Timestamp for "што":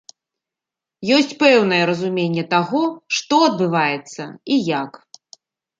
3.19-3.35